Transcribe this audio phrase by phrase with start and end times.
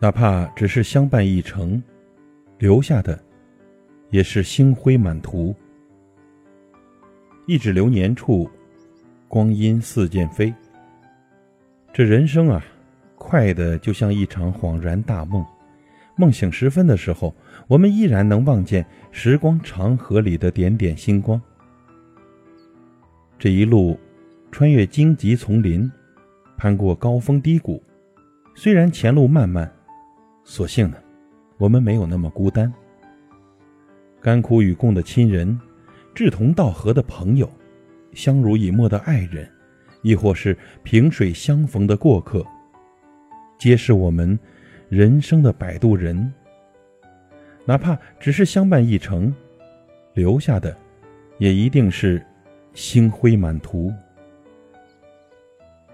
[0.00, 1.82] 哪怕只是相伴一程，
[2.58, 3.18] 留下的
[4.10, 5.52] 也是星辉满途。
[7.46, 8.48] 一指流年处，
[9.26, 10.54] 光阴似箭飞。
[11.92, 12.64] 这人生啊，
[13.16, 15.44] 快的就像一场恍然大梦。
[16.14, 17.34] 梦醒时分的时候，
[17.66, 21.40] 我们依然能望见时光长河里的点点星光。
[23.36, 23.98] 这一路，
[24.52, 25.90] 穿越荆棘丛林，
[26.56, 27.82] 攀过高峰低谷，
[28.54, 29.68] 虽然前路漫漫。
[30.50, 30.96] 所幸呢，
[31.58, 32.72] 我们没有那么孤单。
[34.18, 35.60] 甘苦与共的亲人，
[36.14, 37.48] 志同道合的朋友，
[38.14, 39.46] 相濡以沫的爱人，
[40.00, 42.42] 亦或是萍水相逢的过客，
[43.58, 44.36] 皆是我们
[44.88, 46.32] 人生的摆渡人。
[47.66, 49.32] 哪怕只是相伴一程，
[50.14, 50.74] 留下的，
[51.36, 52.24] 也一定是
[52.72, 53.92] 星辉满途。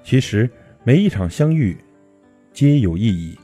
[0.04, 0.48] 其实
[0.84, 1.76] 每一场相遇，
[2.52, 3.36] 皆有意义。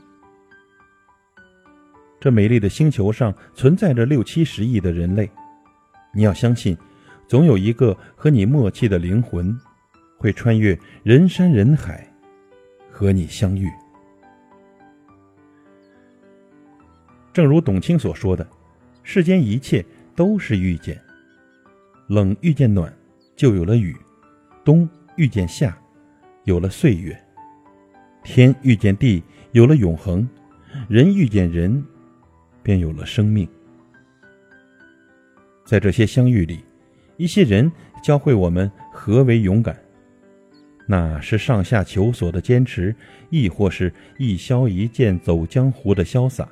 [2.21, 5.27] 这美丽的星球上存在着六七十亿的人类，
[6.13, 6.77] 你要相信，
[7.27, 9.59] 总有一个和你默契的灵魂，
[10.19, 12.07] 会穿越人山人海，
[12.91, 13.67] 和你相遇。
[17.33, 18.47] 正如董卿所说的
[19.01, 19.83] ：“世间一切
[20.15, 21.01] 都是遇见，
[22.05, 22.93] 冷遇见暖，
[23.35, 23.95] 就有了雨；
[24.63, 25.75] 冬遇见夏，
[26.43, 27.15] 有了岁月；
[28.23, 30.23] 天遇见地，有了永恒；
[30.87, 31.83] 人遇见人。”
[32.63, 33.47] 便有了生命。
[35.65, 36.59] 在这些相遇里，
[37.17, 37.71] 一些人
[38.03, 39.77] 教会我们何为勇敢，
[40.87, 42.93] 那是上下求索的坚持，
[43.29, 46.45] 亦或是一萧一剑走江湖的潇洒；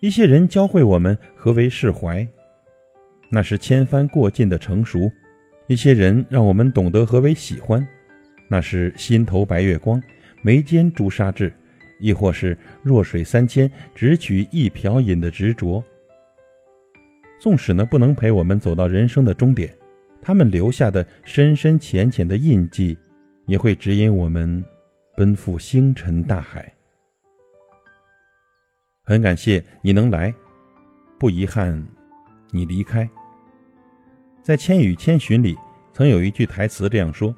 [0.00, 2.26] 一些人教会我们何为释怀，
[3.30, 5.10] 那是千帆过尽的成熟；
[5.68, 7.86] 一些人让我们懂得何为喜欢，
[8.48, 10.02] 那是心头白月光，
[10.42, 11.52] 眉间朱砂痣。
[11.98, 15.82] 亦或是弱水三千，只取一瓢饮的执着。
[17.38, 19.72] 纵使呢不能陪我们走到人生的终点，
[20.20, 22.96] 他们留下的深深浅浅的印记，
[23.46, 24.64] 也会指引我们
[25.16, 26.72] 奔赴星辰大海。
[29.04, 30.34] 很感谢你能来，
[31.18, 31.86] 不遗憾
[32.50, 33.08] 你离开。
[34.42, 35.56] 在《千与千寻》里，
[35.92, 37.34] 曾有一句台词这样说：“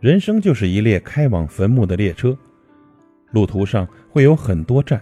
[0.00, 2.38] 人生就是一列开往坟墓的列车。”
[3.30, 5.00] 路途上会有很多站，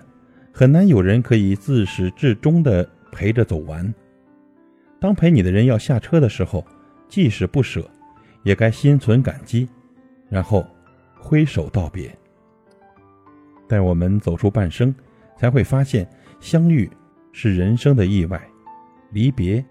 [0.52, 3.94] 很难有人可以自始至终的陪着走完。
[4.98, 6.66] 当陪你的人要下车的时候，
[7.08, 7.88] 即使不舍，
[8.42, 9.68] 也该心存感激，
[10.28, 10.66] 然后
[11.18, 12.10] 挥手道别。
[13.68, 14.94] 待我们走出半生，
[15.36, 16.08] 才会发现，
[16.40, 16.90] 相遇
[17.32, 18.40] 是人生的意外，
[19.10, 19.64] 离别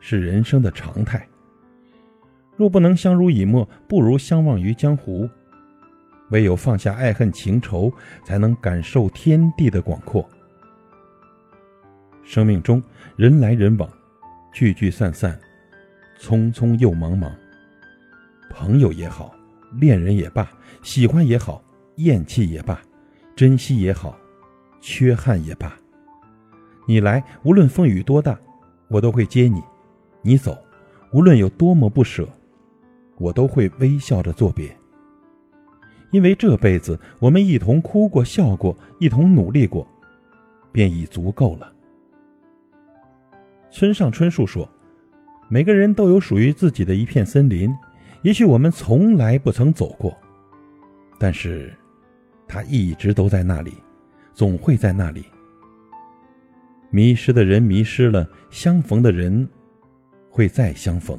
[0.00, 1.26] 是人生的常态。
[2.56, 5.28] 若不能相濡以沫，不如相忘于江湖。
[6.32, 7.92] 唯有放下爱恨情仇，
[8.24, 10.28] 才能感受天地的广阔。
[12.24, 12.82] 生命中
[13.16, 13.88] 人来人往，
[14.52, 15.38] 聚聚散散，
[16.18, 17.30] 匆匆又茫茫。
[18.50, 19.34] 朋友也好，
[19.78, 20.50] 恋人也罢，
[20.82, 21.62] 喜欢也好，
[21.96, 22.80] 厌弃也罢，
[23.36, 24.16] 珍惜也好，
[24.80, 25.76] 缺憾也罢，
[26.86, 28.38] 你来无论风雨多大，
[28.88, 29.60] 我都会接你；
[30.22, 30.56] 你走，
[31.12, 32.26] 无论有多么不舍，
[33.18, 34.74] 我都会微笑着作别。
[36.12, 39.86] 因为这辈子我们一同哭过、笑过，一同努力过，
[40.70, 41.72] 便已足够了。
[43.70, 44.68] 村上春树说
[45.48, 47.74] ：“每个人都有属于自己的一片森林，
[48.20, 50.14] 也许我们从来不曾走过，
[51.18, 51.72] 但是，
[52.46, 53.72] 它一直都在那里，
[54.34, 55.24] 总会在那里。
[56.90, 59.48] 迷失的人迷失了，相逢的人
[60.28, 61.18] 会再相逢。”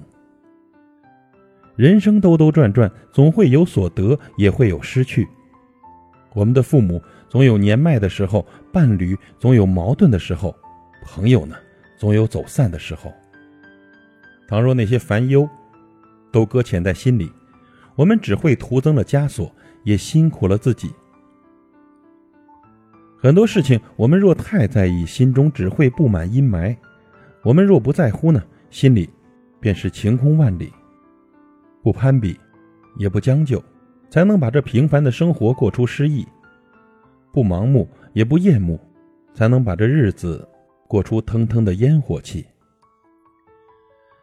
[1.75, 5.28] 人生兜兜转转，总会有所得，也会有失去。
[6.34, 10.56] 我们的父母总有年迈的时候，伴侣总有矛盾的时候，
[11.03, 11.56] 朋友呢，
[11.97, 13.11] 总有走散的时候。
[14.47, 15.49] 倘若那些烦忧
[16.31, 17.31] 都搁浅在心里，
[17.96, 19.52] 我们只会徒增了枷锁，
[19.84, 20.91] 也辛苦了自己。
[23.17, 26.75] 很多事情，我们若太在意，心中只会布满阴霾；
[27.41, 29.09] 我们若不在乎呢，心里
[29.59, 30.72] 便是晴空万里。
[31.84, 32.40] 不攀比，
[32.97, 33.62] 也不将就，
[34.09, 36.26] 才能把这平凡的生活过出诗意；
[37.34, 38.80] 不盲目，也不厌恶，
[39.34, 40.47] 才能把这日子
[40.88, 42.46] 过出腾腾的烟火气。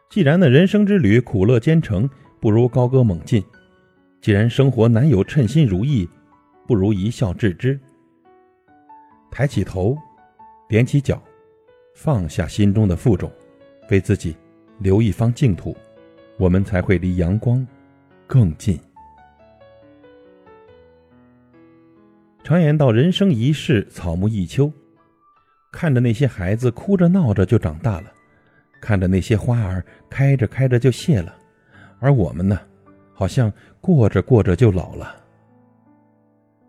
[0.09, 2.09] 既然那人生之旅苦乐兼程，
[2.39, 3.41] 不如高歌猛进；
[4.21, 6.09] 既然生活难有称心如意，
[6.67, 7.79] 不如一笑置之。
[9.29, 9.95] 抬起头，
[10.67, 11.21] 踮起脚，
[11.93, 13.31] 放下心中的负重，
[13.91, 14.35] 为自己
[14.79, 15.77] 留一方净土。
[16.41, 17.65] 我们才会离阳光
[18.25, 18.75] 更近。
[22.43, 24.73] 常言道：“人生一世，草木一秋。”
[25.71, 28.11] 看着那些孩子哭着闹着就长大了，
[28.81, 31.37] 看着那些花儿开着开着就谢了，
[31.99, 32.59] 而我们呢，
[33.13, 35.15] 好像过着过着就老了。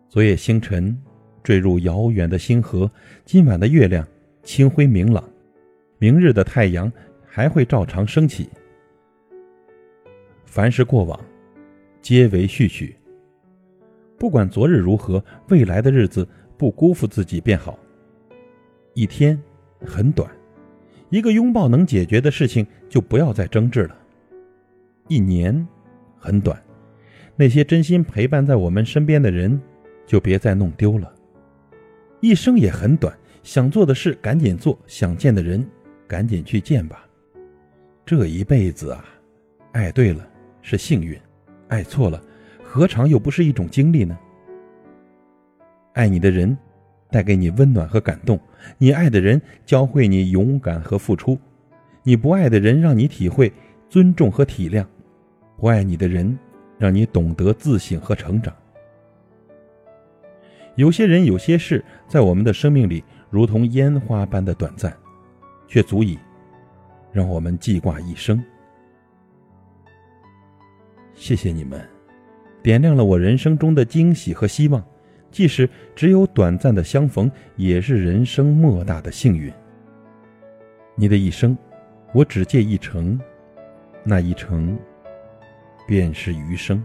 [0.07, 0.95] 昨夜星辰
[1.41, 2.87] 坠入遥远的星河，
[3.25, 4.07] 今晚的月亮
[4.43, 5.27] 清辉明朗，
[5.97, 6.93] 明日的太阳
[7.25, 8.47] 还会照常升起。
[10.53, 11.19] 凡是过往，
[11.99, 12.95] 皆为序曲。
[14.19, 16.29] 不管昨日如何，未来的日子
[16.59, 17.79] 不辜负自己便好。
[18.93, 19.41] 一天
[19.83, 20.29] 很短，
[21.09, 23.97] 一个拥抱能解决的事情就不要再争执了。
[25.07, 25.67] 一年
[26.19, 26.61] 很短，
[27.35, 29.59] 那些真心陪伴在我们身边的人
[30.05, 31.11] 就别再弄丢了。
[32.19, 33.11] 一生也很短，
[33.41, 35.67] 想做的事赶紧做，想见的人
[36.07, 37.09] 赶紧去见吧。
[38.05, 39.03] 这一辈子啊，
[39.71, 40.29] 爱对了
[40.63, 41.15] 是幸运，
[41.67, 42.19] 爱错了
[42.63, 44.17] 何尝又不是一种经历呢？
[45.93, 46.57] 爱你的人。
[47.11, 48.39] 带给你温暖和感动，
[48.79, 51.37] 你爱的人教会你勇敢和付出，
[52.01, 53.53] 你不爱的人让你体会
[53.87, 54.83] 尊重和体谅，
[55.55, 56.35] 不爱你的人
[56.79, 58.51] 让你懂得自省和成长。
[60.73, 64.91] 有些人有些事在我们的生命里如同烟花般的短暂，
[65.67, 66.17] 却足以
[67.11, 68.43] 让我们记挂一生。
[71.15, 71.81] 谢谢你们，
[72.61, 74.83] 点亮了我人生中的惊喜和希望。
[75.31, 79.51] 即使只有短暂的相逢，也是人生莫大的幸运。
[80.95, 81.57] 你的一生，
[82.13, 83.19] 我只借一程，
[84.03, 84.77] 那一程，
[85.87, 86.83] 便是余生。